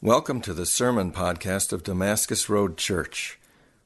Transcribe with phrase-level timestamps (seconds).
[0.00, 3.36] Welcome to the Sermon Podcast of Damascus Road Church.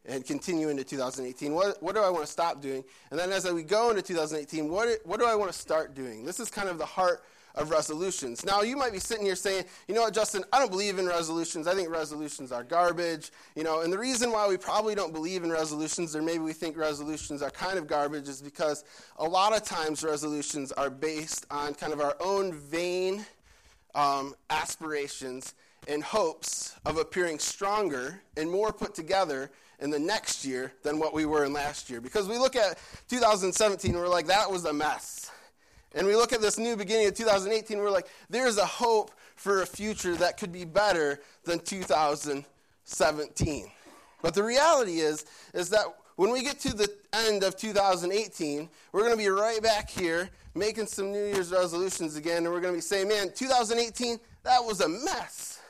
[0.06, 1.52] And continue into 2018.
[1.52, 2.84] What, what do I want to stop doing?
[3.10, 6.24] And then as we go into 2018, what, what do I want to start doing?
[6.24, 7.22] This is kind of the heart
[7.56, 8.44] of resolutions.
[8.44, 11.06] Now, you might be sitting here saying, you know what, Justin, I don't believe in
[11.06, 11.66] resolutions.
[11.66, 13.30] I think resolutions are garbage.
[13.54, 16.52] You know, and the reason why we probably don't believe in resolutions, or maybe we
[16.52, 18.84] think resolutions are kind of garbage, is because
[19.16, 23.24] a lot of times resolutions are based on kind of our own vain
[23.94, 25.54] um, aspirations
[25.88, 31.12] and hopes of appearing stronger and more put together in the next year than what
[31.12, 32.00] we were in last year.
[32.00, 35.30] Because we look at 2017 and we're like, that was a mess.
[35.94, 39.62] And we look at this new beginning of 2018, we're like, there's a hope for
[39.62, 43.70] a future that could be better than 2017.
[44.22, 49.00] But the reality is, is that when we get to the end of 2018, we're
[49.00, 52.72] going to be right back here making some New Year's resolutions again, and we're going
[52.72, 55.60] to be saying, man, 2018, that was a mess.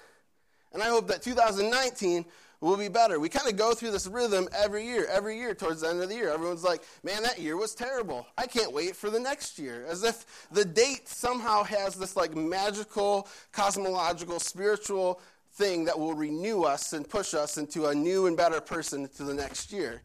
[0.73, 2.25] And I hope that 2019
[2.61, 3.21] will be better.
[3.21, 6.09] We kind of go through this rhythm every year, every year towards the end of
[6.09, 6.31] the year.
[6.31, 8.27] Everyone's like, man, that year was terrible.
[8.39, 9.84] I can't wait for the next year.
[9.87, 15.21] As if the date somehow has this like magical, cosmological, spiritual
[15.53, 19.25] thing that will renew us and push us into a new and better person to
[19.25, 20.03] the next year.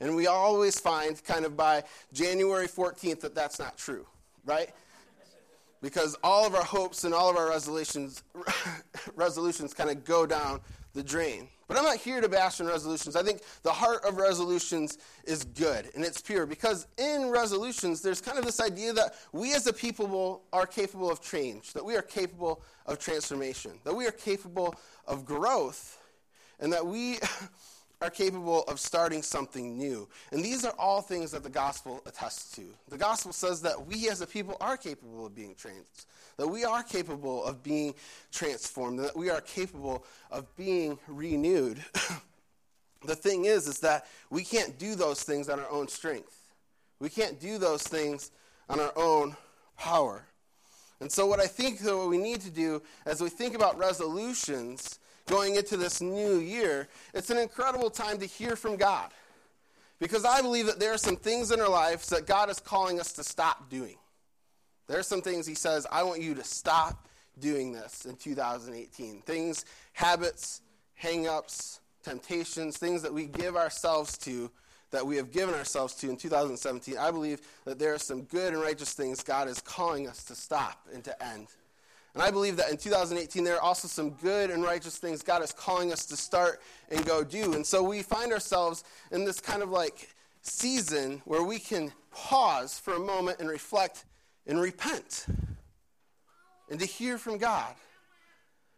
[0.00, 4.06] And we always find kind of by January 14th that that's not true,
[4.44, 4.70] right?
[5.80, 8.22] Because all of our hopes and all of our resolutions
[9.14, 10.60] resolutions kind of go down
[10.94, 11.48] the drain.
[11.66, 13.16] But I'm not here to bash on resolutions.
[13.16, 18.20] I think the heart of resolutions is good and it's pure because in resolutions, there's
[18.20, 21.96] kind of this idea that we as a people are capable of change, that we
[21.96, 24.74] are capable of transformation, that we are capable
[25.06, 25.98] of growth,
[26.60, 27.18] and that we
[28.02, 30.06] are capable of starting something new.
[30.32, 32.62] And these are all things that the gospel attests to.
[32.88, 36.06] The gospel says that we as a people are capable of being changed,
[36.36, 37.94] that we are capable of being
[38.32, 41.84] transformed, that we are capable of being renewed.
[43.04, 46.36] the thing is is that we can't do those things on our own strength.
[47.00, 48.30] We can't do those things
[48.68, 49.36] on our own
[49.76, 50.24] power.
[51.00, 53.78] And so what I think that what we need to do as we think about
[53.78, 59.10] resolutions going into this new year, it's an incredible time to hear from God.
[59.98, 63.00] Because I believe that there are some things in our lives that God is calling
[63.00, 63.96] us to stop doing.
[64.86, 67.08] There are some things He says, I want you to stop
[67.38, 69.22] doing this in 2018.
[69.22, 70.62] Things, habits,
[70.94, 74.50] hang ups, temptations, things that we give ourselves to,
[74.90, 76.96] that we have given ourselves to in 2017.
[76.98, 80.34] I believe that there are some good and righteous things God is calling us to
[80.34, 81.48] stop and to end.
[82.14, 85.42] And I believe that in 2018, there are also some good and righteous things God
[85.42, 87.54] is calling us to start and go do.
[87.54, 92.78] And so we find ourselves in this kind of like season where we can pause
[92.78, 94.04] for a moment and reflect
[94.46, 95.26] and repent
[96.70, 97.74] and to hear from God.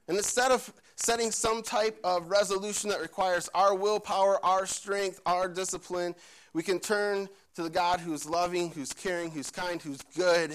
[0.09, 5.49] And instead of setting some type of resolution that requires our willpower, our strength, our
[5.49, 6.15] discipline,
[6.53, 10.53] we can turn to the God who's loving, who's caring, who's kind, who's good,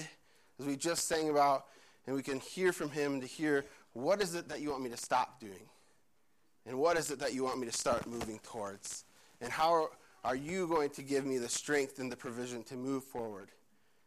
[0.58, 1.66] as we just sang about,
[2.06, 4.90] and we can hear from Him to hear what is it that you want me
[4.90, 5.68] to stop doing?
[6.66, 9.04] And what is it that you want me to start moving towards?
[9.40, 9.90] And how
[10.24, 13.50] are you going to give me the strength and the provision to move forward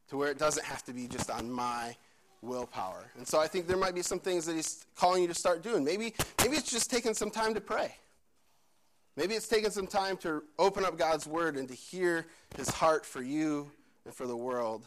[0.09, 1.95] to where it doesn't have to be just on my
[2.41, 3.11] willpower?
[3.17, 5.63] And so I think there might be some things that He's calling you to start
[5.63, 5.83] doing.
[5.83, 7.93] Maybe, maybe it's just taking some time to pray.
[9.17, 13.05] Maybe it's taking some time to open up God's Word and to hear His heart
[13.05, 13.71] for you
[14.05, 14.85] and for the world.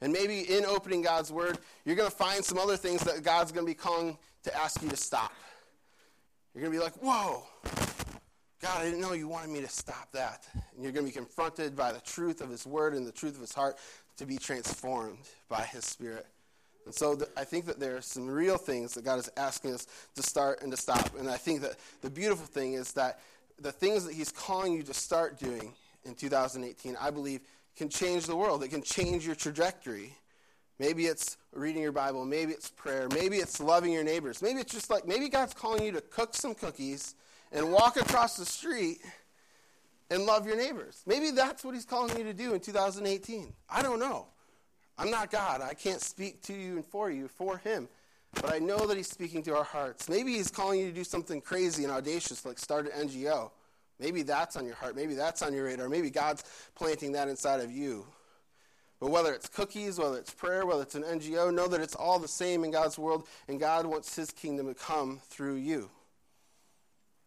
[0.00, 3.52] And maybe in opening God's word, you're going to find some other things that God's
[3.52, 5.32] going to be calling to ask you to stop.
[6.54, 7.44] You're going to be like, whoa,
[8.60, 10.46] God, I didn't know you wanted me to stop that.
[10.54, 13.34] And you're going to be confronted by the truth of His word and the truth
[13.34, 13.76] of His heart
[14.16, 15.18] to be transformed
[15.48, 16.26] by His Spirit
[16.86, 19.86] And so I think that there are some real things that God is asking us
[20.14, 21.18] to start and to stop.
[21.18, 23.18] And I think that the beautiful thing is that
[23.60, 25.72] the things that He's calling you to start doing
[26.04, 27.40] in 2018, I believe,
[27.76, 28.62] can change the world.
[28.62, 30.14] It can change your trajectory.
[30.78, 32.24] Maybe it's reading your Bible.
[32.24, 33.08] Maybe it's prayer.
[33.12, 34.40] Maybe it's loving your neighbors.
[34.40, 37.16] Maybe it's just like, maybe God's calling you to cook some cookies
[37.50, 39.00] and walk across the street
[40.10, 41.02] and love your neighbors.
[41.06, 43.52] Maybe that's what He's calling you to do in 2018.
[43.68, 44.26] I don't know.
[44.98, 45.60] I'm not God.
[45.60, 47.88] I can't speak to you and for you, for Him.
[48.34, 50.08] But I know that He's speaking to our hearts.
[50.08, 53.50] Maybe He's calling you to do something crazy and audacious, like start an NGO.
[53.98, 54.94] Maybe that's on your heart.
[54.94, 55.88] Maybe that's on your radar.
[55.88, 56.44] Maybe God's
[56.74, 58.06] planting that inside of you.
[59.00, 62.18] But whether it's cookies, whether it's prayer, whether it's an NGO, know that it's all
[62.18, 65.90] the same in God's world, and God wants His kingdom to come through you.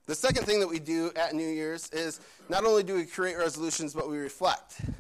[0.10, 2.20] The second thing that we do at New Year's is
[2.50, 4.80] not only do we create resolutions, but we reflect.
[4.80, 4.92] And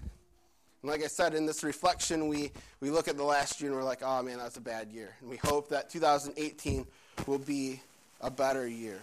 [0.83, 3.83] like I said, in this reflection, we, we look at the last year and we're
[3.83, 5.15] like, oh man, that's a bad year.
[5.21, 6.85] And we hope that 2018
[7.25, 7.81] will be
[8.21, 8.99] a better year.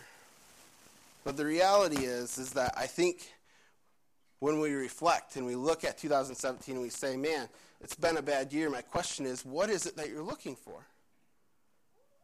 [1.25, 3.29] But the reality is, is that I think
[4.39, 7.49] when we reflect and we look at 2017 and we say, man,
[7.81, 10.87] it's been a bad year, my question is, what is it that you're looking for?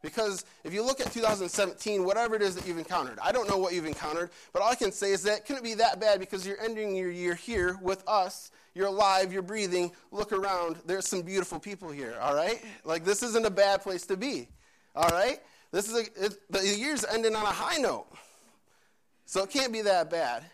[0.03, 3.57] Because if you look at 2017, whatever it is that you've encountered, I don't know
[3.57, 6.19] what you've encountered, but all I can say is that it couldn't be that bad
[6.19, 8.51] because you're ending your year here with us.
[8.75, 9.93] You're alive, you're breathing.
[10.11, 10.77] Look around.
[10.87, 12.61] There's some beautiful people here, all right?
[12.85, 14.49] Like, this isn't a bad place to be,
[14.97, 15.39] all right?
[15.71, 18.07] This is a, it, the year's ending on a high note.
[19.27, 20.45] So it can't be that bad.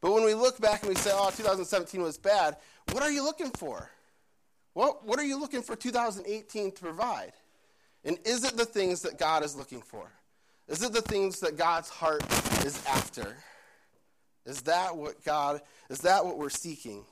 [0.00, 2.58] But when we look back and we say, oh, 2017 was bad,
[2.92, 3.90] what are you looking for?
[4.74, 7.32] What, what are you looking for 2018 to provide?
[8.04, 10.10] And is it the things that God is looking for?
[10.68, 12.22] Is it the things that God's heart
[12.64, 13.36] is after?
[14.46, 17.04] Is that what God, is that what we're seeking?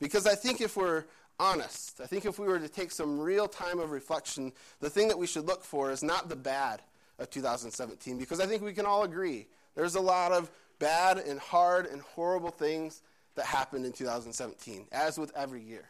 [0.00, 1.04] Because I think if we're
[1.38, 5.08] honest, I think if we were to take some real time of reflection, the thing
[5.08, 6.82] that we should look for is not the bad
[7.18, 11.38] of 2017, because I think we can all agree there's a lot of bad and
[11.38, 13.02] hard and horrible things
[13.36, 15.84] that happened in 2017, as with every year.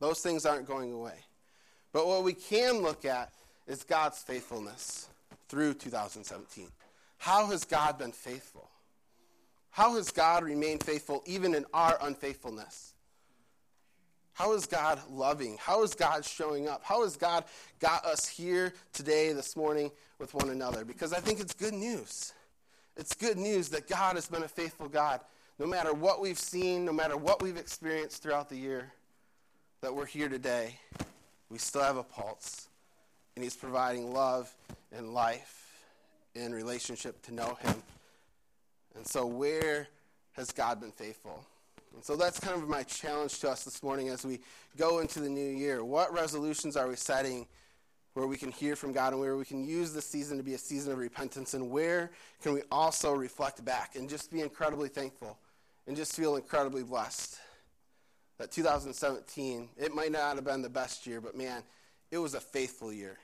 [0.00, 1.14] Those things aren't going away.
[1.92, 3.32] But what we can look at
[3.70, 5.08] is God's faithfulness
[5.48, 6.66] through 2017.
[7.18, 8.68] How has God been faithful?
[9.70, 12.94] How has God remained faithful even in our unfaithfulness?
[14.32, 15.56] How is God loving?
[15.60, 16.82] How is God showing up?
[16.82, 17.44] How has God
[17.78, 20.84] got us here today, this morning, with one another?
[20.84, 22.32] Because I think it's good news.
[22.96, 25.20] It's good news that God has been a faithful God.
[25.60, 28.92] No matter what we've seen, no matter what we've experienced throughout the year,
[29.80, 30.74] that we're here today,
[31.50, 32.69] we still have a pulse
[33.34, 34.52] and He's providing love
[34.92, 35.84] and life
[36.34, 37.82] in relationship to know Him.
[38.94, 39.88] And so, where
[40.32, 41.44] has God been faithful?
[41.94, 44.40] And so, that's kind of my challenge to us this morning as we
[44.76, 45.84] go into the new year.
[45.84, 47.46] What resolutions are we setting
[48.14, 50.54] where we can hear from God and where we can use this season to be
[50.54, 51.54] a season of repentance?
[51.54, 52.10] And where
[52.42, 55.38] can we also reflect back and just be incredibly thankful
[55.86, 57.38] and just feel incredibly blessed?
[58.38, 61.62] That 2017, it might not have been the best year, but man,
[62.10, 63.18] it was a faithful year.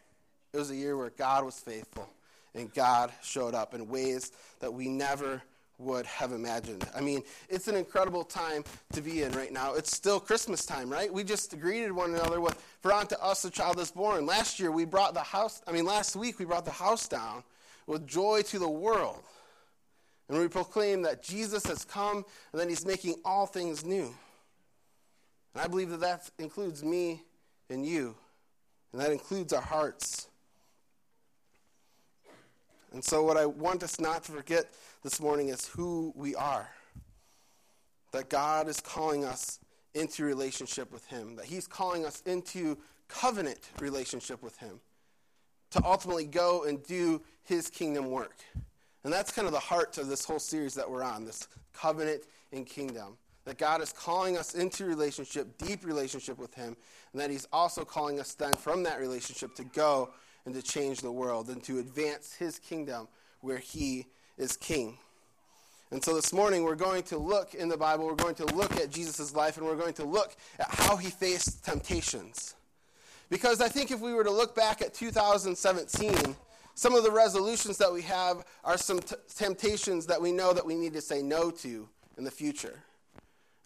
[0.53, 2.09] It was a year where God was faithful
[2.55, 5.43] and God showed up in ways that we never
[5.79, 6.88] would have imagined.
[6.94, 9.75] I mean, it's an incredible time to be in right now.
[9.75, 11.12] It's still Christmas time, right?
[11.12, 14.25] We just greeted one another with, For unto us a child is born.
[14.25, 17.43] Last year we brought the house, I mean, last week we brought the house down
[17.87, 19.22] with joy to the world.
[20.29, 24.13] And we proclaim that Jesus has come and that he's making all things new.
[25.55, 27.22] And I believe that that includes me
[27.70, 28.17] and you,
[28.96, 30.29] and that includes our hearts.
[32.94, 34.72] And so, what I want us not to forget
[35.03, 36.70] this morning is who we are.
[38.12, 39.60] That God is calling us
[39.94, 44.81] into relationship with Him, that He's calling us into covenant relationship with Him
[45.72, 48.38] to ultimately go and do His kingdom work.
[49.05, 52.22] And that's kind of the heart of this whole series that we're on this covenant
[52.50, 53.19] and kingdom.
[53.46, 56.76] That God is calling us into relationship, deep relationship with Him,
[57.12, 60.10] and that He's also calling us then from that relationship to go
[60.46, 63.08] and to change the world and to advance his kingdom
[63.41, 64.06] where he
[64.38, 64.96] is king.
[65.91, 68.76] And so this morning we're going to look in the Bible, we're going to look
[68.76, 72.55] at Jesus' life, and we're going to look at how he faced temptations.
[73.29, 76.36] Because I think if we were to look back at 2017,
[76.74, 80.65] some of the resolutions that we have are some t- temptations that we know that
[80.65, 81.88] we need to say no to
[82.19, 82.82] in the future.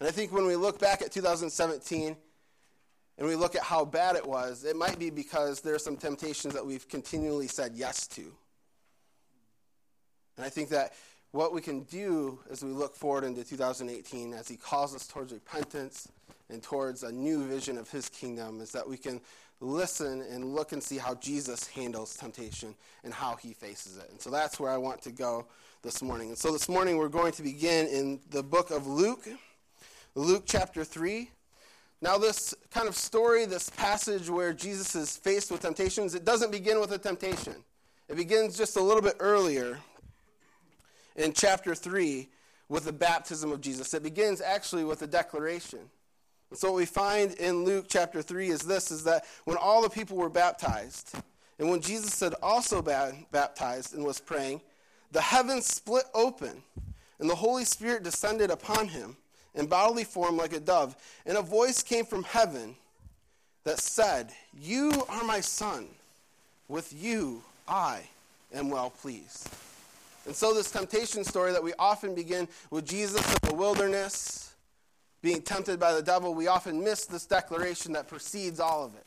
[0.01, 2.17] And I think when we look back at 2017,
[3.19, 5.95] and we look at how bad it was, it might be because there are some
[5.95, 8.23] temptations that we've continually said yes to.
[10.37, 10.93] And I think that
[11.33, 15.33] what we can do as we look forward into 2018, as He calls us towards
[15.33, 16.07] repentance
[16.49, 19.21] and towards a new vision of his kingdom is that we can
[19.59, 24.09] listen and look and see how Jesus handles temptation and how he faces it.
[24.09, 25.45] And so that's where I want to go
[25.83, 26.29] this morning.
[26.29, 29.27] And so this morning we're going to begin in the book of Luke,
[30.15, 31.31] Luke chapter 3.
[32.01, 36.51] Now, this kind of story, this passage where Jesus is faced with temptations, it doesn't
[36.51, 37.55] begin with a temptation.
[38.09, 39.79] It begins just a little bit earlier
[41.15, 42.27] in chapter 3
[42.67, 43.93] with the baptism of Jesus.
[43.93, 45.79] It begins actually with a declaration.
[46.49, 49.81] And so what we find in Luke chapter 3 is this is that when all
[49.81, 51.15] the people were baptized,
[51.57, 54.61] and when Jesus had also baptized and was praying,
[55.11, 56.63] the heavens split open,
[57.19, 59.15] and the Holy Spirit descended upon him
[59.55, 62.75] in bodily form like a dove, and a voice came from heaven
[63.63, 65.87] that said, You are my son,
[66.67, 68.01] with you I
[68.53, 69.49] am well pleased.
[70.25, 74.53] And so, this temptation story that we often begin with Jesus in the wilderness,
[75.21, 79.05] being tempted by the devil, we often miss this declaration that precedes all of it.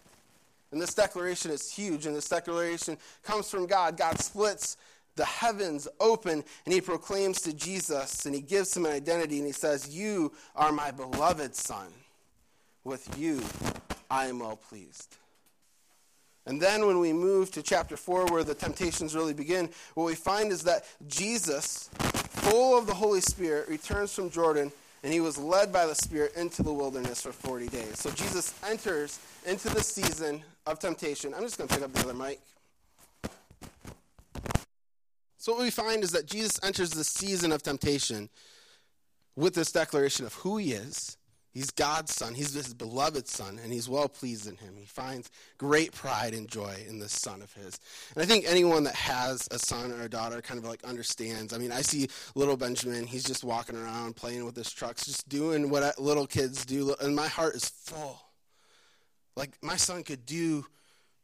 [0.72, 3.96] And this declaration is huge, and this declaration comes from God.
[3.96, 4.76] God splits
[5.16, 9.46] the heavens open, and he proclaims to Jesus, and he gives him an identity, and
[9.46, 11.88] he says, You are my beloved Son.
[12.84, 13.42] With you
[14.10, 15.16] I am well pleased.
[16.46, 20.14] And then when we move to chapter 4, where the temptations really begin, what we
[20.14, 24.70] find is that Jesus, full of the Holy Spirit, returns from Jordan
[25.04, 27.98] and he was led by the Spirit into the wilderness for 40 days.
[27.98, 31.34] So Jesus enters into the season of temptation.
[31.34, 32.40] I'm just going to pick up the other mic.
[35.44, 38.30] So, what we find is that Jesus enters the season of temptation
[39.36, 41.18] with this declaration of who he is
[41.54, 42.34] He's God's son.
[42.34, 44.74] He's his beloved son, and he's well pleased in him.
[44.76, 47.78] He finds great pride and joy in this son of his.
[48.14, 51.52] And I think anyone that has a son or a daughter kind of like understands.
[51.52, 53.06] I mean, I see little Benjamin.
[53.06, 57.14] He's just walking around playing with his trucks, just doing what little kids do, and
[57.14, 58.18] my heart is full.
[59.36, 60.66] Like my son could do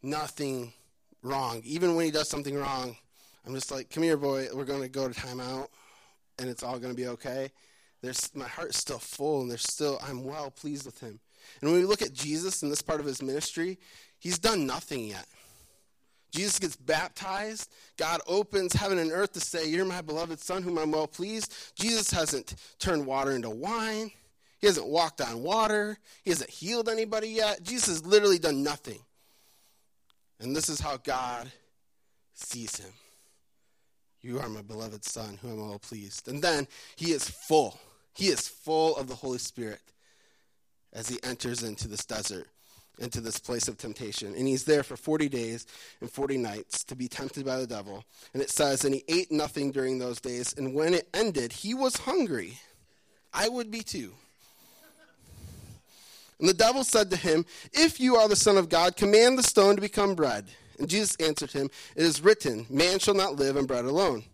[0.01, 0.75] nothing
[1.23, 1.61] wrong.
[1.65, 2.97] Even when he does something wrong,
[3.47, 4.49] I'm just like, "Come here, boy.
[4.53, 5.69] We're going to go to timeout,
[6.39, 7.51] and it's all going to be okay."
[8.03, 11.21] there's, my heart's still full and there's still, I'm well pleased with him.
[11.61, 13.79] And when we look at Jesus in this part of his ministry,
[14.19, 15.27] he's done nothing yet.
[16.33, 17.71] Jesus gets baptized.
[17.97, 21.53] God opens heaven and earth to say, You're my beloved son, whom I'm well pleased.
[21.75, 24.13] Jesus hasn't turned water into wine.
[24.61, 25.99] He hasn't walked on water.
[26.23, 27.65] He hasn't healed anybody yet.
[27.65, 29.01] Jesus has literally done nothing.
[30.39, 31.51] And this is how God
[32.35, 32.93] sees him.
[34.23, 36.29] You are my beloved son, whom I'm well pleased.
[36.29, 37.79] And then he is full.
[38.15, 39.81] He is full of the Holy Spirit
[40.93, 42.49] as he enters into this desert,
[42.99, 44.35] into this place of temptation.
[44.35, 45.67] And he's there for 40 days
[46.01, 48.05] and 40 nights to be tempted by the devil.
[48.35, 50.55] And it says, And he ate nothing during those days.
[50.57, 52.59] And when it ended, he was hungry.
[53.33, 54.13] I would be too.
[56.41, 59.43] And the devil said to him, If you are the Son of God, command the
[59.43, 60.47] stone to become bread.
[60.81, 64.25] And Jesus answered him, It is written, Man shall not live on bread alone.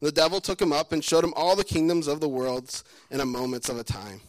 [0.00, 3.20] The devil took him up and showed him all the kingdoms of the worlds in
[3.20, 4.20] a moment of a time.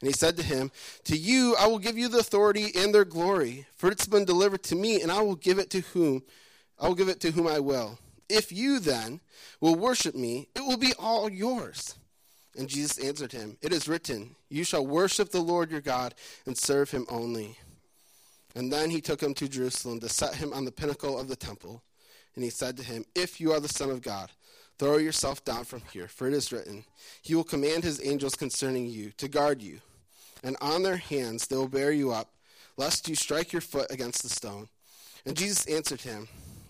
[0.00, 0.70] And he said to him,
[1.04, 4.62] To you I will give you the authority and their glory, for it's been delivered
[4.64, 6.22] to me, and I will give it to whom
[6.80, 7.98] I will give it to whom I will.
[8.30, 9.20] If you then
[9.60, 11.96] will worship me, it will be all yours.
[12.56, 16.14] And Jesus answered him, It is written, You shall worship the Lord your God
[16.46, 17.58] and serve him only.
[18.58, 21.36] And then he took him to Jerusalem to set him on the pinnacle of the
[21.36, 21.82] temple.
[22.34, 24.30] And he said to him, If you are the Son of God,
[24.78, 26.84] Throw yourself down from here, for it is written,
[27.20, 29.80] He will command His angels concerning you to guard you,
[30.44, 32.30] and on their hands they will bear you up,
[32.76, 34.68] lest you strike your foot against the stone.
[35.26, 36.28] And Jesus answered him,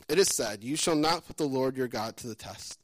[0.09, 2.78] It is said, You shall not put the Lord your God to the test.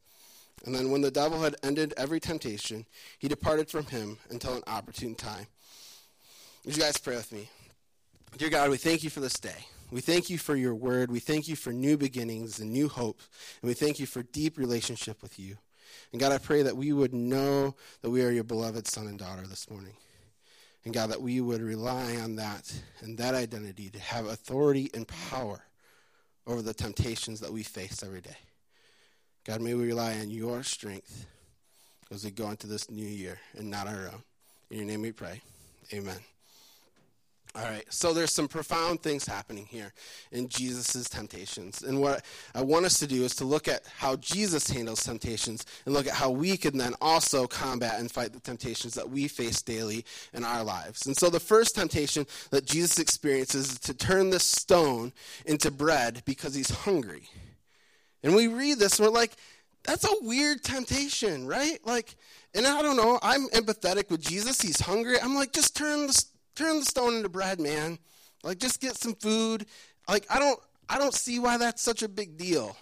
[0.67, 2.85] And then when the devil had ended every temptation,
[3.19, 5.47] he departed from him until an opportune time.
[6.65, 7.49] Would you guys pray with me?
[8.37, 9.67] Dear God, we thank you for this day.
[9.93, 11.09] We thank you for your word.
[11.09, 13.21] We thank you for new beginnings and new hope.
[13.63, 15.57] And we thank you for deep relationship with you.
[16.11, 19.21] And God, I pray that we would know that we are your beloved son and
[19.21, 19.95] daughter this morning.
[20.85, 25.07] And God, that we would rely on that and that identity to have authority and
[25.07, 25.63] power
[26.45, 28.37] over the temptations that we face every day.
[29.45, 31.27] God, may we rely on your strength
[32.11, 34.25] as we go into this new year and not our own.
[34.71, 35.41] In your name we pray.
[35.93, 36.19] Amen.
[37.57, 39.93] All right, so there's some profound things happening here
[40.33, 41.83] in Jesus' temptations.
[41.83, 45.65] And what I want us to do is to look at how Jesus handles temptations
[45.85, 49.29] and look at how we can then also combat and fight the temptations that we
[49.29, 51.07] face daily in our lives.
[51.07, 55.13] And so the first temptation that Jesus experiences is to turn this stone
[55.47, 57.29] into bread because he's hungry.
[58.25, 59.37] And we read this and we're like,
[59.85, 61.79] that's a weird temptation, right?
[61.85, 62.17] Like,
[62.53, 64.61] and I don't know, I'm empathetic with Jesus.
[64.61, 65.21] He's hungry.
[65.21, 67.99] I'm like, just turn the turn the stone into bread, man.
[68.43, 69.67] Like, just get some food.
[70.09, 72.77] Like, I don't, I don't see why that's such a big deal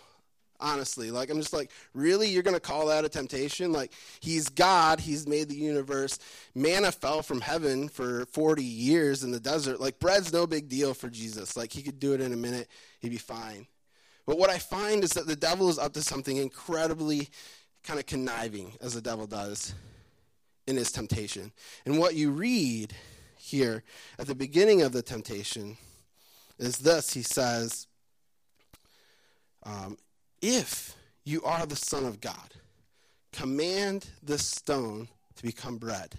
[0.62, 1.10] honestly.
[1.10, 2.28] Like, I'm just like, really?
[2.28, 3.72] You're going to call that a temptation?
[3.72, 6.18] Like, he's God, he's made the universe.
[6.54, 9.80] Manna fell from heaven for 40 years in the desert.
[9.80, 11.56] Like, bread's no big deal for Jesus.
[11.56, 12.68] Like, he could do it in a minute,
[13.00, 13.66] he'd be fine.
[14.24, 17.28] But what I find is that the devil is up to something incredibly
[17.82, 19.74] kind of conniving, as the devil does
[20.68, 21.50] in his temptation.
[21.84, 22.94] And what you read
[23.42, 23.82] here
[24.20, 25.76] at the beginning of the temptation
[26.58, 27.88] is this he says,
[29.64, 29.98] um,
[30.40, 30.94] if
[31.24, 32.54] you are the Son of God,
[33.32, 36.18] command this stone to become bread.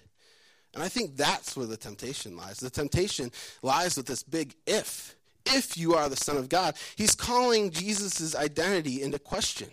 [0.74, 2.58] And I think that's where the temptation lies.
[2.58, 5.16] The temptation lies with this big if.
[5.46, 9.70] If you are the Son of God, he's calling Jesus' identity into question.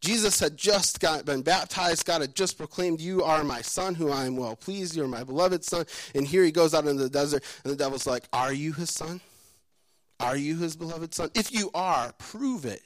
[0.00, 2.06] Jesus had just got, been baptized.
[2.06, 4.96] God had just proclaimed, You are my son, who I am well pleased.
[4.96, 5.84] You are my beloved son.
[6.14, 8.90] And here he goes out into the desert, and the devil's like, Are you his
[8.90, 9.20] son?
[10.18, 11.30] Are you his beloved son?
[11.34, 12.82] If you are, prove it.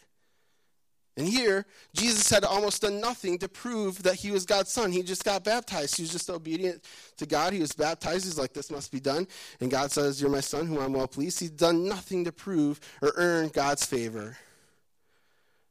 [1.17, 4.91] And here, Jesus had almost done nothing to prove that he was God's son.
[4.91, 5.97] He just got baptized.
[5.97, 6.85] He was just obedient
[7.19, 7.53] to God.
[7.53, 8.25] He was baptized.
[8.25, 9.29] He's like, this must be done.
[9.61, 11.39] And God says, You're my son, whom I'm well pleased.
[11.39, 14.37] He's done nothing to prove or earn God's favor.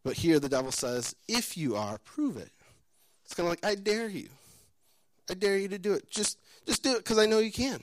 [0.04, 2.52] But here the devil says, If you are, prove it.
[3.26, 4.30] It's kind of like, I dare you.
[5.30, 6.10] I dare you to do it.
[6.10, 7.82] Just, just do it because I know you can.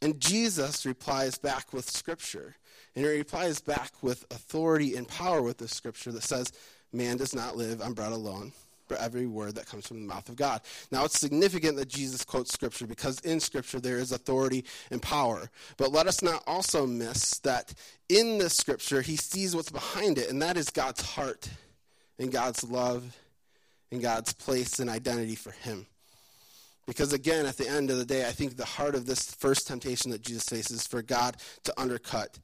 [0.00, 2.56] And Jesus replies back with scripture.
[2.94, 6.52] And he replies back with authority and power with the scripture that says,
[6.92, 8.52] Man does not live on bread alone,
[8.94, 10.60] but every word that comes from the mouth of God.
[10.92, 15.50] Now, it's significant that Jesus quotes scripture because in scripture there is authority and power.
[15.76, 17.74] But let us not also miss that
[18.08, 21.48] in this scripture he sees what's behind it, and that is God's heart
[22.20, 23.16] and God's love
[23.90, 25.86] and God's place and identity for him.
[26.86, 29.66] Because again, at the end of the day, I think the heart of this first
[29.66, 32.38] temptation that Jesus faces is for God to undercut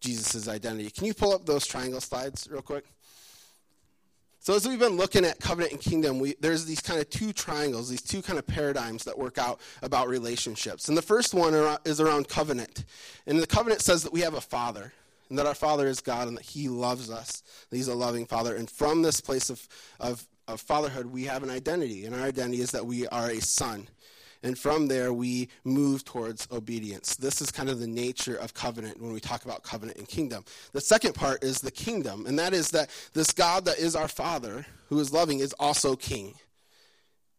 [0.00, 0.90] Jesus' identity.
[0.90, 2.84] Can you pull up those triangle slides real quick?
[4.48, 7.34] So as we've been looking at covenant and kingdom, we, there's these kind of two
[7.34, 10.88] triangles, these two kind of paradigms that work out about relationships.
[10.88, 11.52] And the first one
[11.84, 12.86] is around covenant.
[13.26, 14.94] And the covenant says that we have a father,
[15.28, 18.56] and that our father is God, and that he loves us, he's a loving father.
[18.56, 19.68] And from this place of,
[20.00, 23.40] of of fatherhood, we have an identity, and our identity is that we are a
[23.40, 23.86] son.
[24.42, 27.16] And from there, we move towards obedience.
[27.16, 30.44] This is kind of the nature of covenant when we talk about covenant and kingdom.
[30.72, 34.08] The second part is the kingdom, and that is that this God that is our
[34.08, 36.34] Father, who is loving, is also king.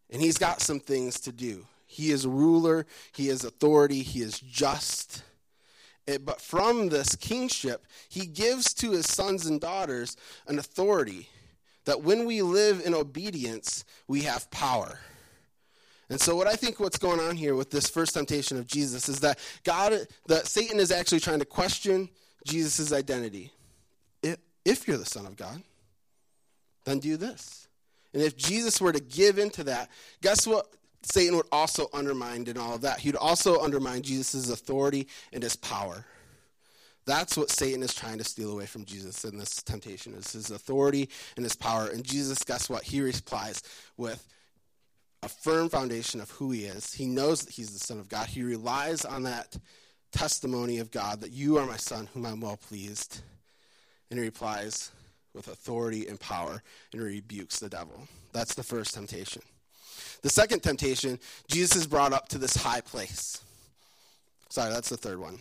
[0.09, 1.65] And he's got some things to do.
[1.85, 5.23] He is ruler, he is authority, he is just.
[6.05, 11.29] It, but from this kingship, he gives to his sons and daughters an authority
[11.85, 14.99] that when we live in obedience, we have power.
[16.09, 19.09] And so, what I think what's going on here with this first temptation of Jesus
[19.09, 19.93] is that God,
[20.27, 22.09] that Satan is actually trying to question
[22.45, 23.51] Jesus' identity.
[24.65, 25.63] If, you're the Son of God,
[26.83, 27.67] then do this.
[28.13, 29.89] And if Jesus were to give into that,
[30.21, 30.67] guess what?
[31.01, 32.99] Satan would also undermine in all of that.
[32.99, 36.05] He'd also undermine Jesus' authority and his power.
[37.05, 40.51] That's what Satan is trying to steal away from Jesus in this temptation is his
[40.51, 41.87] authority and his power.
[41.87, 42.83] And Jesus, guess what?
[42.83, 43.63] He replies
[43.97, 44.27] with
[45.21, 46.93] a firm foundation of who he is.
[46.93, 48.27] He knows that he's the Son of God.
[48.27, 49.57] He relies on that
[50.11, 53.21] testimony of God that you are my son whom I'm well pleased.
[54.09, 54.91] And he replies
[55.33, 58.07] with authority and power and rebukes the devil.
[58.33, 59.41] That's the first temptation.
[60.21, 63.41] The second temptation, Jesus is brought up to this high place.
[64.49, 65.39] Sorry, that's the third one.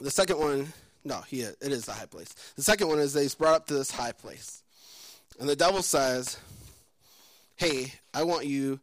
[0.00, 0.72] The second one,
[1.04, 2.34] no, he it is the high place.
[2.56, 4.62] The second one is that he's brought up to this high place.
[5.38, 6.38] And the devil says,
[7.56, 8.80] Hey, I want you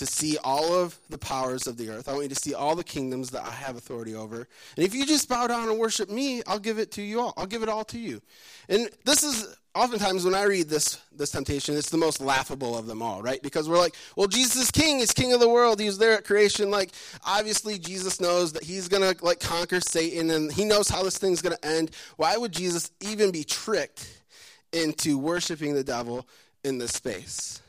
[0.00, 2.08] to see all of the powers of the earth.
[2.08, 4.48] I want you to see all the kingdoms that I have authority over.
[4.76, 7.34] And if you just bow down and worship me, I'll give it to you all.
[7.36, 8.22] I'll give it all to you.
[8.70, 12.86] And this is oftentimes when I read this this temptation, it's the most laughable of
[12.86, 13.42] them all, right?
[13.42, 16.24] Because we're like, well, Jesus is king, he's king of the world, he's there at
[16.24, 16.70] creation.
[16.70, 16.92] Like,
[17.26, 21.42] obviously Jesus knows that he's gonna like conquer Satan and he knows how this thing's
[21.42, 21.90] gonna end.
[22.16, 24.22] Why would Jesus even be tricked
[24.72, 26.26] into worshiping the devil
[26.64, 27.60] in this space?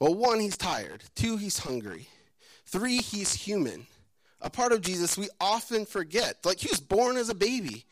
[0.00, 1.02] Well, one, he's tired.
[1.14, 2.08] Two, he's hungry.
[2.66, 3.86] Three, he's human.
[4.40, 6.36] A part of Jesus we often forget.
[6.44, 7.84] Like he was born as a baby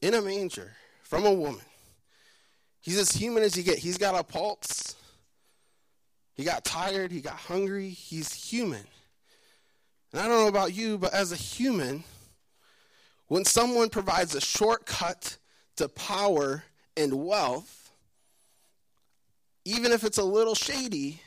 [0.00, 1.64] in a manger from a woman.
[2.80, 3.78] He's as human as you get.
[3.78, 4.96] He's got a pulse.
[6.34, 7.12] He got tired.
[7.12, 7.90] He got hungry.
[7.90, 8.84] He's human.
[10.12, 12.04] And I don't know about you, but as a human,
[13.28, 15.38] when someone provides a shortcut
[15.76, 16.64] to power
[16.96, 17.81] and wealth,
[19.64, 21.20] even if it's a little shady,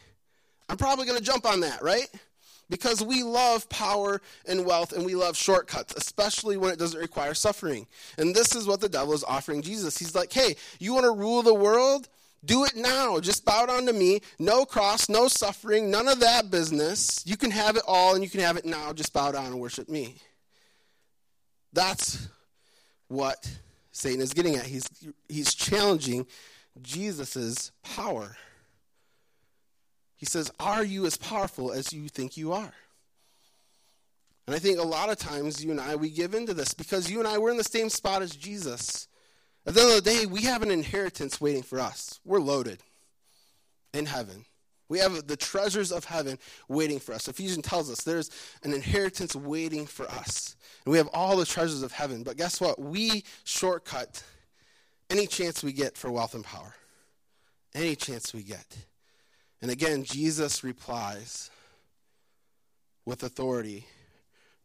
[0.70, 2.08] I'm probably going to jump on that, right?
[2.70, 7.34] because we love power and wealth and we love shortcuts, especially when it doesn't require
[7.34, 7.88] suffering.
[8.18, 9.98] And this is what the devil is offering Jesus.
[9.98, 12.08] He's like, hey, you want to rule the world?
[12.44, 13.20] Do it now.
[13.20, 14.22] Just bow down to me.
[14.40, 17.24] No cross, no suffering, none of that business.
[17.26, 18.94] You can have it all and you can have it now.
[18.94, 20.16] Just bow down and worship me.
[21.74, 22.28] That's
[23.08, 23.50] what
[23.92, 24.66] Satan is getting at.
[24.66, 24.88] He's,
[25.28, 26.26] he's challenging
[26.82, 28.36] Jesus' power.
[30.18, 32.74] He says, Are you as powerful as you think you are?
[34.48, 37.10] And I think a lot of times you and I, we give into this because
[37.10, 39.08] you and I, we're in the same spot as Jesus.
[39.66, 42.20] At the end of the day, we have an inheritance waiting for us.
[42.24, 42.84] We're loaded
[43.94, 44.46] in heaven.
[44.88, 47.28] We have the treasures of heaven waiting for us.
[47.28, 48.30] Ephesians tells us there's
[48.64, 50.56] an inheritance waiting for us.
[50.86, 52.22] And we have all the treasures of heaven.
[52.22, 52.80] But guess what?
[52.80, 54.24] We shortcut
[55.10, 56.74] any chance we get for wealth and power.
[57.74, 58.66] Any chance we get.
[59.62, 61.50] And again, Jesus replies
[63.06, 63.86] with authority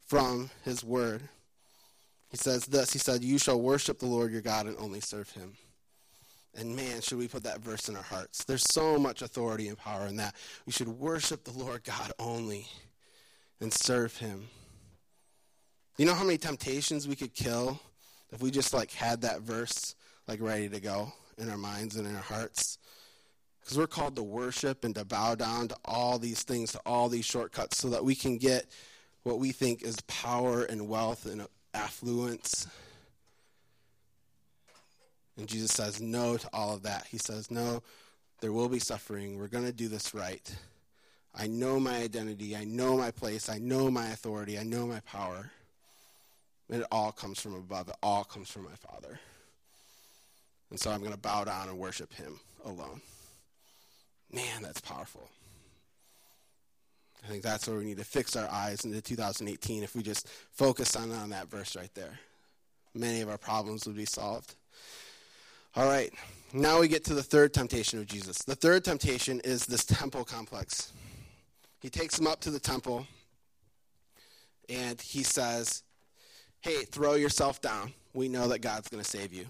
[0.06, 1.22] from his word.
[2.30, 5.30] He says this He said, You shall worship the Lord your God and only serve
[5.30, 5.56] him.
[6.56, 8.44] And man, should we put that verse in our hearts?
[8.44, 10.34] There's so much authority and power in that.
[10.66, 12.66] We should worship the Lord God only
[13.60, 14.48] and serve him.
[15.96, 17.78] You know how many temptations we could kill
[18.32, 19.94] if we just like had that verse
[20.30, 22.78] like ready to go in our minds and in our hearts?
[23.60, 27.08] Because we're called to worship and to bow down to all these things, to all
[27.08, 28.66] these shortcuts, so that we can get
[29.24, 32.68] what we think is power and wealth and affluence.
[35.36, 37.06] And Jesus says no to all of that.
[37.10, 37.82] He says, No,
[38.40, 39.36] there will be suffering.
[39.36, 40.54] We're going to do this right.
[41.34, 42.54] I know my identity.
[42.54, 43.48] I know my place.
[43.48, 44.60] I know my authority.
[44.60, 45.50] I know my power.
[46.70, 47.88] And it all comes from above.
[47.88, 49.18] It all comes from my Father.
[50.70, 53.00] And so I'm going to bow down and worship Him alone.
[54.32, 55.28] Man, that's powerful.
[57.24, 60.28] I think that's where we need to fix our eyes into 2018 if we just
[60.52, 62.18] focus on, on that verse right there.
[62.94, 64.54] Many of our problems would be solved.
[65.76, 66.12] All right,
[66.52, 68.38] now we get to the third temptation of Jesus.
[68.38, 70.92] The third temptation is this temple complex.
[71.80, 73.06] He takes him up to the temple
[74.68, 75.82] and he says,
[76.60, 77.92] Hey, throw yourself down.
[78.12, 79.46] We know that God's going to save you.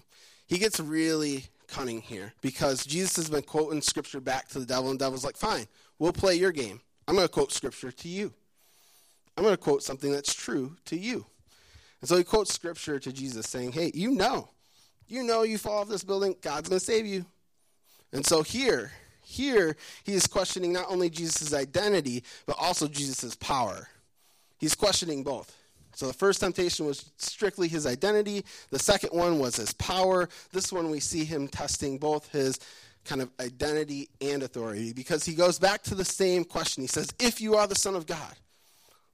[0.51, 4.89] He gets really cunning here because Jesus has been quoting scripture back to the devil,
[4.89, 5.65] and the devil's like, Fine,
[5.97, 6.81] we'll play your game.
[7.07, 8.33] I'm going to quote scripture to you.
[9.37, 11.25] I'm going to quote something that's true to you.
[12.01, 14.49] And so he quotes scripture to Jesus saying, Hey, you know,
[15.07, 17.25] you know you fall off this building, God's going to save you.
[18.11, 23.87] And so here, here, he is questioning not only Jesus' identity, but also Jesus' power.
[24.59, 25.55] He's questioning both.
[26.01, 28.43] So the first temptation was strictly his identity.
[28.71, 30.29] The second one was his power.
[30.51, 32.59] This one we see him testing both his
[33.05, 36.81] kind of identity and authority because he goes back to the same question.
[36.81, 38.33] He says, If you are the Son of God,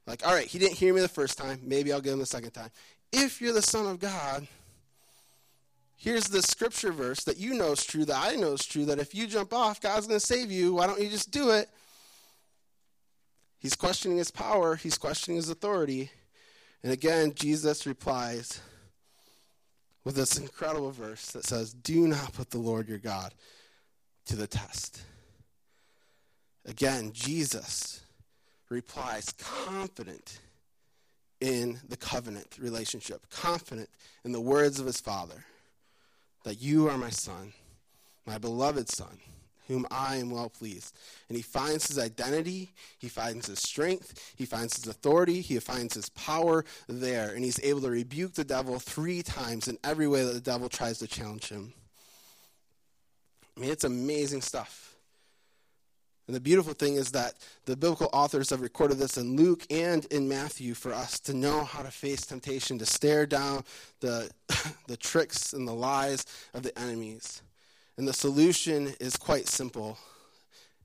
[0.06, 1.60] like, all right, he didn't hear me the first time.
[1.62, 2.70] Maybe I'll get him the second time.
[3.12, 4.48] If you're the Son of God,
[5.98, 8.98] here's the scripture verse that you know is true, that I know is true, that
[8.98, 10.76] if you jump off, God's going to save you.
[10.76, 11.68] Why don't you just do it?
[13.60, 16.12] He's questioning his power, he's questioning his authority.
[16.84, 18.62] And again, Jesus replies
[20.04, 23.34] with this incredible verse that says, Do not put the Lord your God
[24.28, 25.02] to the test.
[26.66, 28.02] Again, Jesus
[28.70, 30.40] replies confident
[31.40, 33.90] in the covenant relationship, confident
[34.24, 35.46] in the words of his Father
[36.44, 37.54] that you are my Son,
[38.26, 39.20] my beloved Son
[39.68, 40.96] whom I am well pleased.
[41.30, 45.94] And he finds his identity, he finds his strength, he finds his authority, he finds
[45.94, 47.32] his power there.
[47.34, 50.70] And he's able to rebuke the devil three times in every way that the devil
[50.70, 51.74] tries to challenge him.
[53.56, 54.88] I mean, it's amazing stuff.
[56.28, 60.04] And the beautiful thing is that the biblical authors have recorded this in Luke and
[60.06, 63.64] in Matthew for us to know how to face temptation, to stare down
[64.02, 64.30] the,
[64.88, 67.42] the tricks and the lies of the enemies.
[67.98, 69.98] And the solution is quite simple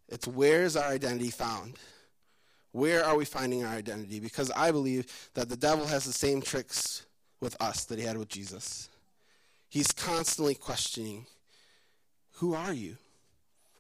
[0.09, 1.79] it's where's our identity found?
[2.73, 4.21] Where are we finding our identity?
[4.21, 7.07] Because I believe that the devil has the same tricks
[7.41, 8.91] with us that he had with Jesus.
[9.69, 11.27] He's constantly questioning
[12.37, 12.97] who are you?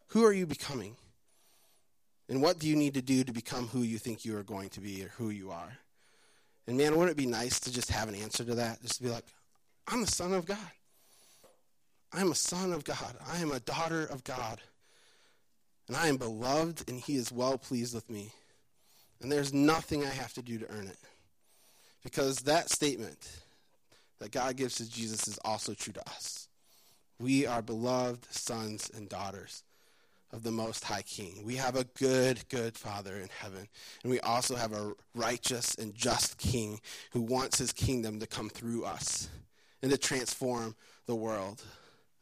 [0.08, 0.96] Who are you becoming?
[2.28, 4.70] And what do you need to do to become who you think you are going
[4.70, 5.78] to be or who you are?
[6.66, 8.80] And man, wouldn't it be nice to just have an answer to that?
[8.80, 9.26] Just to be like,
[9.86, 10.58] I'm the Son of God.
[12.12, 13.16] I'm a son of God.
[13.26, 14.60] I am a daughter of God.
[15.88, 18.32] And I am beloved, and He is well pleased with me.
[19.20, 20.98] And there's nothing I have to do to earn it.
[22.02, 23.30] Because that statement
[24.18, 26.48] that God gives to Jesus is also true to us.
[27.18, 29.62] We are beloved sons and daughters
[30.32, 31.42] of the Most High King.
[31.44, 33.68] We have a good, good Father in heaven.
[34.02, 36.80] And we also have a righteous and just King
[37.12, 39.28] who wants his kingdom to come through us
[39.82, 40.74] and to transform
[41.06, 41.62] the world.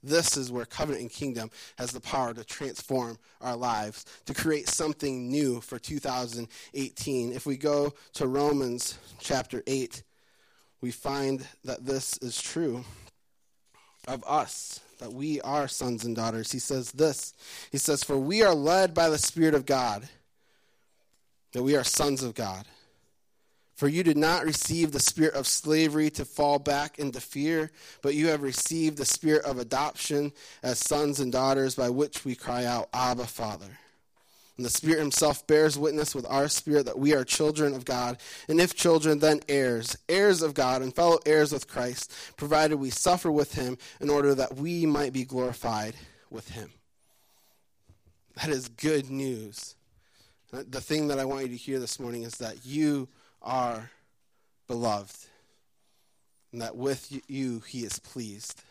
[0.02, 4.68] This is where covenant and kingdom has the power to transform our lives, to create
[4.68, 7.32] something new for 2018.
[7.32, 10.02] If we go to Romans chapter 8,
[10.80, 12.84] we find that this is true
[14.08, 16.50] of us, that we are sons and daughters.
[16.50, 17.34] He says this
[17.70, 20.08] He says, For we are led by the Spirit of God,
[21.52, 22.64] that we are sons of God.
[23.80, 27.70] For you did not receive the spirit of slavery to fall back into fear,
[28.02, 32.34] but you have received the spirit of adoption as sons and daughters, by which we
[32.34, 33.78] cry out, Abba, Father.
[34.58, 38.18] And the Spirit Himself bears witness with our spirit that we are children of God,
[38.50, 42.90] and if children, then heirs, heirs of God, and fellow heirs with Christ, provided we
[42.90, 45.94] suffer with Him in order that we might be glorified
[46.28, 46.70] with Him.
[48.34, 49.74] That is good news.
[50.52, 53.08] The thing that I want you to hear this morning is that you
[53.42, 53.90] are
[54.66, 55.16] beloved,
[56.52, 58.62] and that with you He is pleased.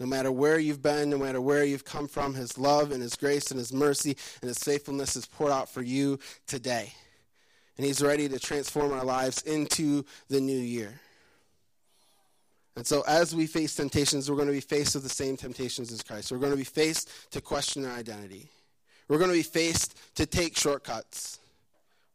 [0.00, 3.14] No matter where you've been, no matter where you've come from, His love and His
[3.14, 6.92] grace and His mercy and His faithfulness is poured out for you today.
[7.76, 11.00] And He's ready to transform our lives into the new year.
[12.74, 15.92] And so, as we face temptations, we're going to be faced with the same temptations
[15.92, 16.32] as Christ.
[16.32, 18.48] We're going to be faced to question our identity.
[19.08, 21.38] We're going to be faced to take shortcuts.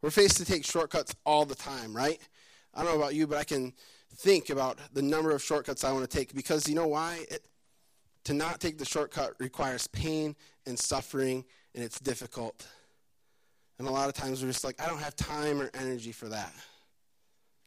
[0.01, 2.19] We're faced to take shortcuts all the time, right?
[2.73, 3.73] I don't know about you, but I can
[4.17, 7.25] think about the number of shortcuts I want to take because you know why?
[7.29, 7.47] It,
[8.25, 12.67] to not take the shortcut requires pain and suffering, and it's difficult.
[13.79, 16.27] And a lot of times we're just like, I don't have time or energy for
[16.29, 16.53] that.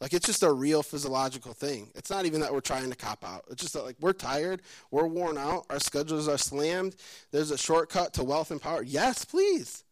[0.01, 1.91] Like it's just a real physiological thing.
[1.95, 3.45] It's not even that we're trying to cop out.
[3.51, 6.97] It's just that like we're tired, we're worn out, our schedules are slammed.
[7.33, 8.83] There's a shortcut to wealth and power.
[8.83, 9.85] Yes, please.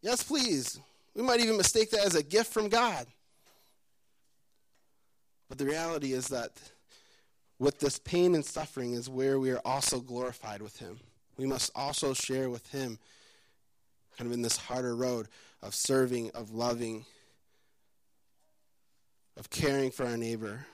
[0.00, 0.78] Yes, please.
[1.16, 3.06] We might even mistake that as a gift from God.
[5.48, 6.50] But the reality is that
[7.58, 11.00] with this pain and suffering is where we are also glorified with Him.
[11.38, 12.98] We must also share with Him,
[14.18, 15.28] kind of in this harder road
[15.62, 17.06] of serving, of loving,
[19.38, 20.66] of caring for our neighbor.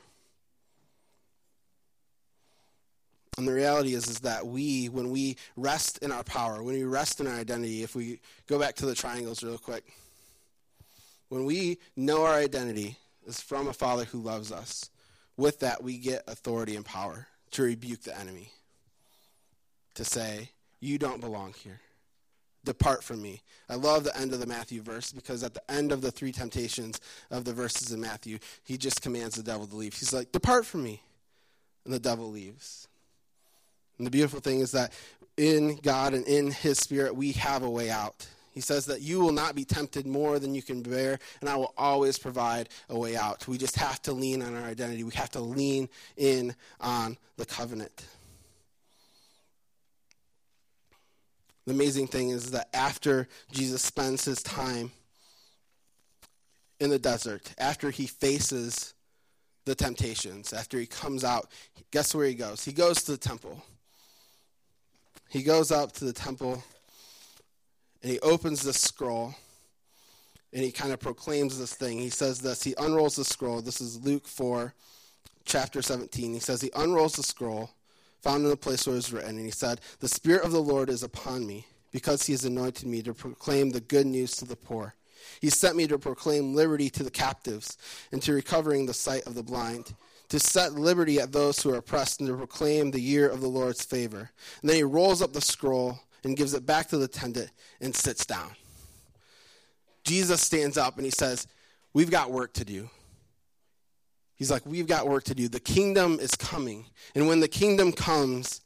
[3.38, 6.82] And the reality is, is that we, when we rest in our power, when we
[6.82, 9.84] rest in our identity, if we go back to the triangles real quick,
[11.32, 14.90] when we know our identity is from a Father who loves us,
[15.38, 18.50] with that, we get authority and power to rebuke the enemy,
[19.94, 21.80] to say, You don't belong here.
[22.66, 23.40] Depart from me.
[23.70, 26.32] I love the end of the Matthew verse because at the end of the three
[26.32, 29.94] temptations of the verses in Matthew, he just commands the devil to leave.
[29.94, 31.00] He's like, Depart from me.
[31.86, 32.88] And the devil leaves.
[33.96, 34.92] And the beautiful thing is that
[35.38, 38.26] in God and in his spirit, we have a way out.
[38.52, 41.56] He says that you will not be tempted more than you can bear, and I
[41.56, 43.48] will always provide a way out.
[43.48, 45.04] We just have to lean on our identity.
[45.04, 48.06] We have to lean in on the covenant.
[51.64, 54.92] The amazing thing is that after Jesus spends his time
[56.78, 58.92] in the desert, after he faces
[59.64, 61.50] the temptations, after he comes out,
[61.90, 62.64] guess where he goes?
[62.64, 63.64] He goes to the temple.
[65.30, 66.62] He goes up to the temple
[68.02, 69.34] and he opens this scroll
[70.52, 71.98] and he kind of proclaims this thing.
[71.98, 72.62] He says this.
[72.62, 73.62] He unrolls the scroll.
[73.62, 74.74] This is Luke 4,
[75.44, 76.34] chapter 17.
[76.34, 77.70] He says, He unrolls the scroll
[78.22, 80.62] found in the place where it was written, and he said, The Spirit of the
[80.62, 84.44] Lord is upon me, because he has anointed me to proclaim the good news to
[84.44, 84.94] the poor.
[85.40, 87.76] He sent me to proclaim liberty to the captives,
[88.12, 89.94] and to recovering the sight of the blind,
[90.28, 93.48] to set liberty at those who are oppressed, and to proclaim the year of the
[93.48, 94.30] Lord's favor.
[94.60, 97.94] And then he rolls up the scroll and gives it back to the attendant and
[97.94, 98.50] sits down.
[100.04, 101.46] Jesus stands up and he says,
[101.94, 102.88] We've got work to do.
[104.36, 105.48] He's like, We've got work to do.
[105.48, 106.86] The kingdom is coming.
[107.14, 108.62] And when the kingdom comes,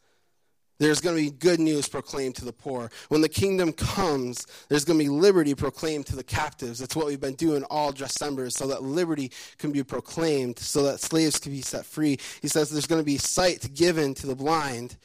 [0.79, 2.91] there's going to be good news proclaimed to the poor.
[3.09, 6.79] When the kingdom comes, there's going to be liberty proclaimed to the captives.
[6.79, 11.01] That's what we've been doing all December, so that liberty can be proclaimed, so that
[11.01, 12.19] slaves can be set free.
[12.43, 14.99] He says there's going to be sight given to the blind,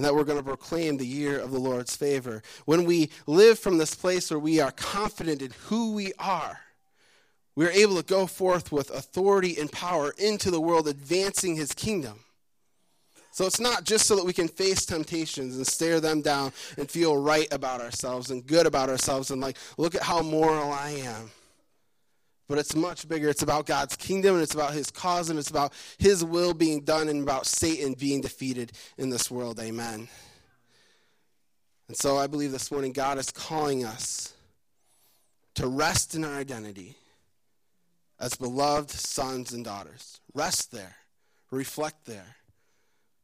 [0.00, 2.42] and that we're going to proclaim the year of the Lord's favor.
[2.64, 6.58] When we live from this place where we are confident in who we are,
[7.54, 11.74] we are able to go forth with authority and power into the world, advancing his
[11.74, 12.20] kingdom.
[13.32, 16.90] So it's not just so that we can face temptations and stare them down and
[16.90, 20.92] feel right about ourselves and good about ourselves and like, look at how moral I
[20.92, 21.30] am
[22.50, 23.28] but it's much bigger.
[23.28, 26.80] It's about God's kingdom and it's about his cause and it's about his will being
[26.80, 29.60] done and about Satan being defeated in this world.
[29.60, 30.08] Amen.
[31.86, 34.34] And so I believe this morning God is calling us
[35.54, 36.96] to rest in our identity
[38.18, 40.18] as beloved sons and daughters.
[40.34, 40.96] Rest there,
[41.52, 42.34] reflect there,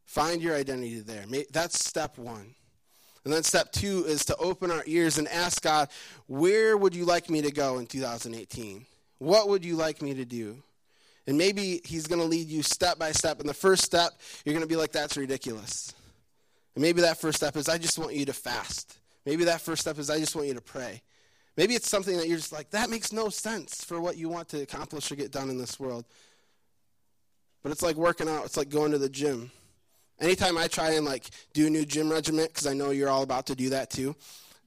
[0.05, 1.25] find your identity there.
[1.51, 2.55] That's step one.
[3.25, 5.89] And then step two is to open our ears and ask God,
[6.29, 8.87] where would you like me to go in 2018?
[9.19, 10.63] What would you like me to do?
[11.27, 13.41] And maybe He's going to lead you step by step.
[13.41, 14.13] And the first step,
[14.45, 15.95] you're going to be like, that's ridiculous.
[16.75, 18.99] And maybe that first step is, I just want you to fast.
[19.25, 21.03] Maybe that first step is, I just want you to pray.
[21.57, 24.49] Maybe it's something that you're just like, that makes no sense for what you want
[24.51, 26.05] to accomplish or get done in this world.
[27.63, 29.51] But it's like working out, it's like going to the gym.
[30.21, 31.25] Anytime I try and like
[31.55, 34.15] do a new gym regimen, because I know you're all about to do that too,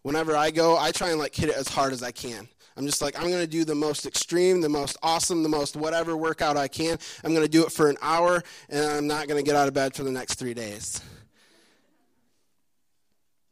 [0.02, 2.48] whenever I go, I try and like hit it as hard as I can.
[2.80, 5.76] I'm just like, I'm going to do the most extreme, the most awesome, the most
[5.76, 6.98] whatever workout I can.
[7.26, 9.68] I'm going to do it for an hour, and I'm not going to get out
[9.68, 11.02] of bed for the next three days.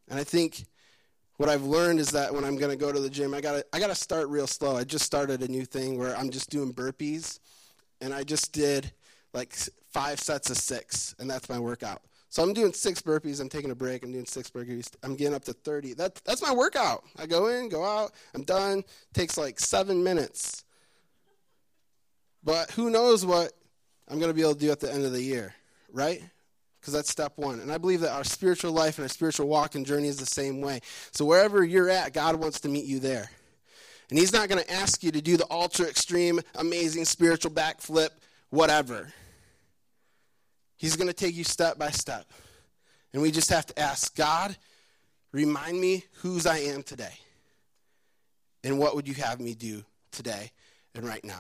[0.08, 0.64] And I think
[1.36, 3.64] what I've learned is that when I'm going to go to the gym, I got
[3.74, 4.78] I got to start real slow.
[4.78, 7.40] I just started a new thing where I'm just doing burpees,
[8.00, 8.94] and I just did
[9.34, 9.54] like
[9.92, 12.02] five sets of six, and that's my workout.
[12.38, 13.42] So I'm doing six burpees.
[13.42, 14.04] I'm taking a break.
[14.04, 14.92] I'm doing six burpees.
[15.02, 15.96] I'm getting up to 30.
[15.96, 17.04] That, that's my workout.
[17.18, 18.12] I go in, go out.
[18.36, 18.84] I'm done.
[19.12, 20.64] takes like seven minutes.
[22.44, 23.54] But who knows what
[24.08, 25.56] I'm going to be able to do at the end of the year,
[25.92, 26.22] right?
[26.80, 27.60] because that's step one.
[27.60, 30.28] And I believe that our spiritual life and our spiritual walk and journey is the
[30.28, 30.82] same way.
[31.14, 33.32] So wherever you're at, God wants to meet you there.
[34.12, 38.10] And He's not going to ask you to do the ultra extreme, amazing spiritual backflip,
[38.52, 39.12] whatever.
[40.78, 42.26] He's going to take you step by step.
[43.14, 44.56] And we just have to ask God,
[45.32, 47.14] remind me whose I am today.
[48.64, 50.52] And what would you have me do today
[50.94, 51.40] and right now?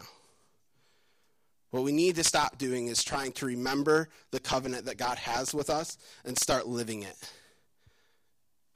[1.71, 5.53] What we need to stop doing is trying to remember the covenant that God has
[5.53, 7.31] with us and start living it.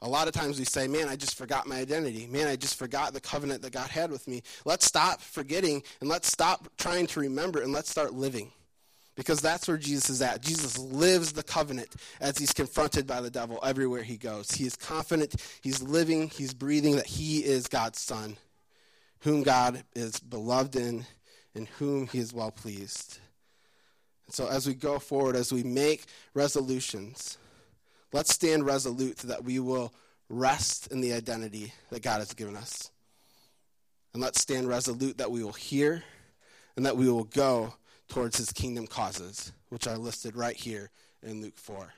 [0.01, 2.27] A lot of times we say, Man, I just forgot my identity.
[2.27, 4.41] Man, I just forgot the covenant that God had with me.
[4.65, 8.51] Let's stop forgetting and let's stop trying to remember and let's start living.
[9.15, 10.41] Because that's where Jesus is at.
[10.41, 14.51] Jesus lives the covenant as he's confronted by the devil everywhere he goes.
[14.51, 18.37] He is confident, he's living, he's breathing that he is God's son,
[19.19, 21.05] whom God is beloved in
[21.53, 23.19] in whom he is well pleased.
[24.29, 27.37] so, as we go forward, as we make resolutions,
[28.13, 29.93] let's stand resolute that we will
[30.29, 32.91] rest in the identity that God has given us.
[34.13, 36.03] And let's stand resolute that we will hear
[36.75, 37.73] and that we will go
[38.11, 40.91] towards his kingdom causes, which are listed right here
[41.23, 41.93] in Luke 4.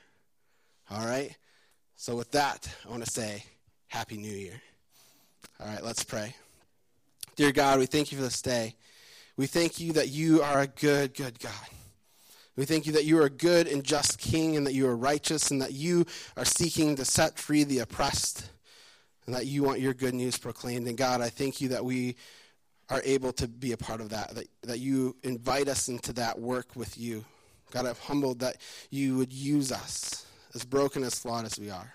[0.90, 1.36] All right?
[1.96, 3.44] So, with that, I want to say
[3.88, 4.62] Happy New Year.
[5.58, 6.36] All right, let's pray.
[7.34, 8.76] Dear God, we thank you for this day.
[9.36, 11.52] We thank you that you are a good, good God.
[12.56, 14.96] We thank you that you are a good and just king and that you are
[14.96, 18.48] righteous and that you are seeking to set free the oppressed
[19.26, 20.86] and that you want your good news proclaimed.
[20.86, 22.14] And God, I thank you that we
[22.90, 26.38] are able to be a part of that, that, that you invite us into that
[26.38, 27.24] work with you.
[27.70, 28.56] God, I'm humbled that
[28.90, 31.92] you would use us as broken, as flawed as we are.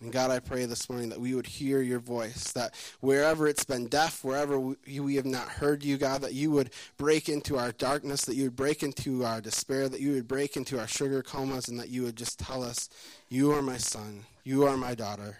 [0.00, 3.64] And God, I pray this morning that we would hear your voice, that wherever it's
[3.64, 7.56] been deaf, wherever we, we have not heard you, God, that you would break into
[7.56, 10.86] our darkness, that you would break into our despair, that you would break into our
[10.86, 12.88] sugar comas, and that you would just tell us,
[13.28, 15.38] You are my son, you are my daughter,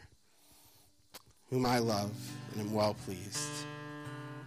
[1.51, 2.13] whom I love
[2.53, 3.67] and am well pleased.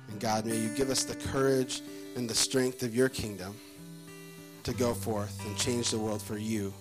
[0.10, 1.82] And God, may you give us the courage
[2.16, 3.56] and the strength of your kingdom
[4.64, 6.74] to go forth and change the world for you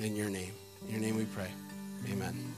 [0.00, 0.52] in your name.
[0.86, 1.50] In your name we pray.
[2.10, 2.54] Amen.